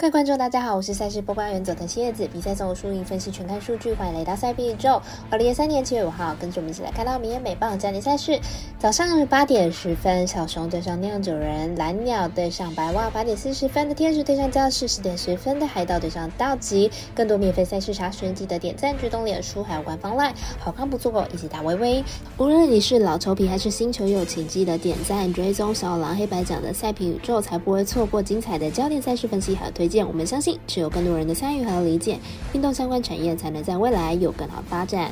[0.00, 2.24] 各位观众，大家好，我是赛事播报员佐藤蝎子。
[2.32, 5.02] 比赛总输赢分析全看数据，欢迎来到赛比宇宙。
[5.28, 8.38] 二零二三年七月五号，跟着我们一起来看到明天美棒加年赛事。
[8.78, 13.10] 早上八点十分，小熊对上酿酒人；蓝鸟对上白袜。
[13.10, 16.88] 八点四十分的天使对上教士；十点十分的海盗对上道吉。
[17.12, 20.32] 更多免费赛事查询，记得点赞、追踪脸书，还有官方 LINE。
[20.60, 22.04] 好看不错过，一起打微微。
[22.36, 29.87] 无论你是老球皮还是新球友，请记得点赞、追踪小狼黑白奖的赛评宇宙，才不会错过精彩的焦点赛事分析和推。
[30.06, 32.18] 我们相信，只有更多人的参与和理解，
[32.52, 35.10] 运动相关产业才能在未来有更好的发展。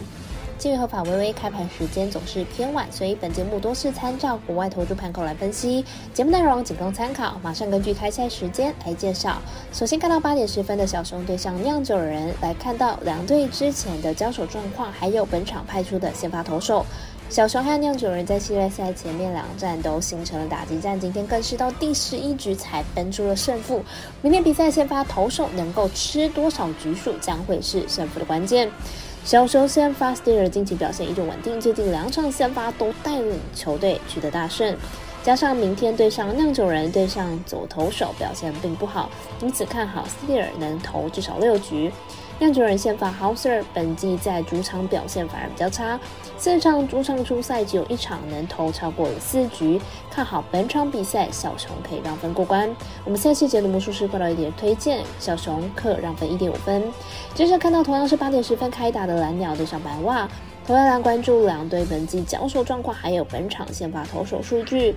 [0.58, 5.84] 鉴于合法微微开盘时间总是偏晚，所以本节目多是参照国外投注盘口来分析。
[6.14, 9.36] 节目内容仅供参考，马上根据开赛时间来介绍。
[9.72, 16.84] 首先看到八点十分的小熊对上酿酒人，来看到两队之前的交手状况，还有本场派出的先发投手。
[17.28, 23.84] 小熊和酿酒人在系列赛前面两战都形成了打击战，今天更是到第十一局才分出了胜负。
[24.22, 28.70] 明天比赛先发投手能够吃多少局数，将会是胜负的关键。
[29.26, 34.76] 小球先发 Steer 近期表现依旧稳定，最近两场先发都带领球队取得大胜。
[35.26, 39.10] 加上明天对上酿酒人，对上左投手表现并不好，
[39.42, 41.90] 因此看好斯蒂尔能投至少六局。
[42.38, 45.98] 酿酒人先发 Houser 本季在主场表现反而比较差，
[46.38, 52.72] 四场主场出赛只有一场能投超过四局，看好本场比赛小熊可以让分过关。
[53.04, 56.84] 我们下期节目魔术师报道一点推荐，小熊可让分一点五分。
[57.34, 60.28] 接着看到同样是八点十分开打的蓝鸟对上白袜，
[60.64, 64.94] 同样来关注两队本季交手状况，还有本场先发投手数据。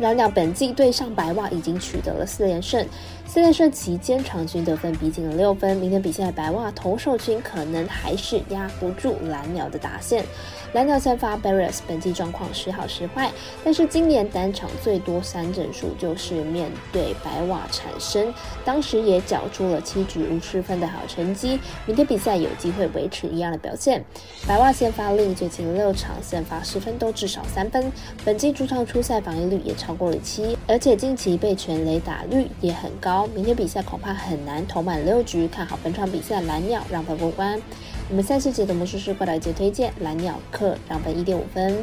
[0.00, 2.84] 蓝鸟本季对上白袜已经取得了四连胜。
[3.26, 5.76] 四连胜期间，场均得分逼近了六分。
[5.76, 10.24] 明天比赛，白袜投手群可能还是压不住蓝鸟的打线。
[10.72, 13.30] 蓝鸟先发 Barrios 本季状况时好时坏，
[13.62, 18.32] 但是今年单场最多三振数就是面对白袜产生，
[18.64, 21.60] 当时也缴出了七局五十分的好成绩。
[21.86, 24.04] 明天比赛有机会维持一样的表现。
[24.46, 27.92] 白袜先发令最近六场先发十分都至少三分，
[28.24, 33.26] 本季主场出赛防御率也超过了七，而且近期被全垒打率也很高。
[33.34, 37.60] 明天比赛恐怕很难投满六局，看好本场比赛蓝鸟让分过关。
[38.08, 41.76] 我们赛事节的魔术师过来节推荐蓝鸟客让分一点五分。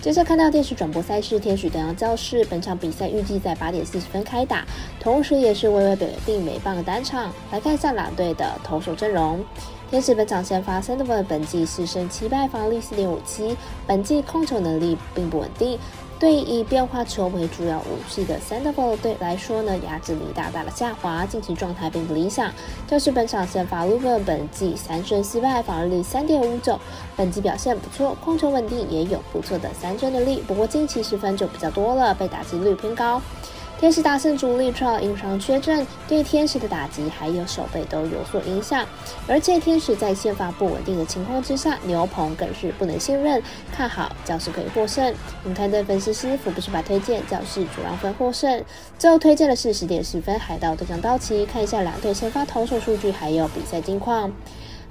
[0.00, 4.64] 接着看到电视转播赛事，天使德阳教室本场比赛预计在八点四十分开打，
[4.98, 7.30] 同时也是微微表定美棒的单场。
[7.52, 9.44] 来看一下两队的投手阵容。
[9.90, 13.54] 天使本场先发 s a n d e r 本季四胜七败，防力四点五七，
[13.86, 15.78] 本季控球能力并不稳定。
[16.24, 22.50] 对以变化球为主要武器的 Sandoval 队来说呢，压制力大大的下滑，近期状态并不理想。
[22.88, 26.80] 这是本场先发 l u v e r 本季三胜四败，防御率三点五九，
[27.14, 30.42] 本季表现不错，控球稳定，也有不错的三振能力。
[30.48, 33.20] 不过近期失分就比较多了，被打击率偏高。
[33.80, 38.86] 天使大胜主力 Trout 因伤缺阵，对天使的打击还有手背都有所影响。
[39.28, 43.42] 而且天使在宪法不稳定的情况之下，牛棚更是不能信任。
[43.70, 45.14] 看好教室可以获胜。
[45.42, 48.64] 我们团队分析师福布斯把推荐教室主让分获胜。
[48.98, 54.32] 最后推荐的是十点十分海盗对上道奇，看一下两队先发投手数据还有比赛近况。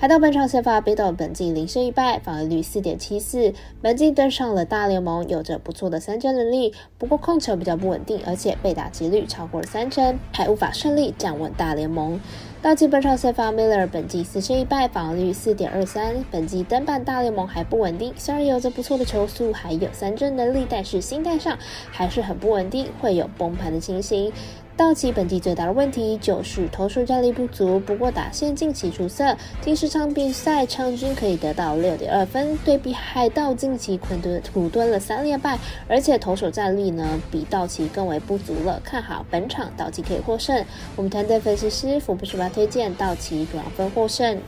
[0.04, 6.74] 海盗本场先发北斗本季零胜一败，防御率四点七四，本季登上了大联盟，有着不错的三振能力。
[6.98, 12.20] 不过控球比较不稳定，而且被打击率超过了三成，还无法顺利站稳大联盟。
[12.64, 18.14] 道奇本场先发 Miller 本季四胜一败，防御率四点二三，本季登板大联盟还不稳定。
[18.16, 21.60] 虽然有着不错的球速，还有三振能力，但是心态上
[21.92, 24.32] 还是很不稳定，会有崩盘的情形。
[24.76, 32.58] 道奇本季最大的问题就是投手战力不足，不过打线近期出色，近十场比赛场均可以得到六点二分。
[32.66, 38.82] 对比海盗近期苦蹲苦蹲了三连败，而且投手战力呢比道奇更为不足了。
[38.84, 40.66] 看好本场道奇可以获胜。
[40.96, 44.40] 我们团队分析师福布斯巴推荐道奇两分获胜。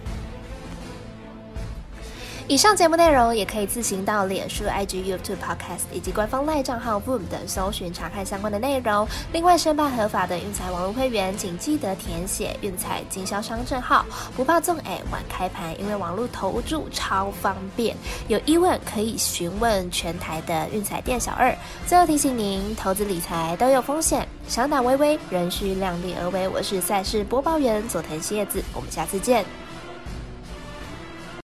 [2.47, 9.07] 以上节目内容也可以自行到脸书、IG、YouTube、Podcast 以及官方赖账号 Boom 等搜寻查看相关的内容。
[9.33, 14.05] 另外，申办合法的运彩网络会员，请记得填写运彩经销商证号，
[14.35, 17.97] 不怕中 A 晚开盘，因为网络投注超方便。
[18.27, 21.55] 有疑问可以询问全台的运彩店小二。
[21.87, 26.47] 最后提醒您，投资理财都有风险，想打微微，仍需量力而为。
[26.47, 29.43] 我是赛事播报员佐藤蝎子，我们下次见。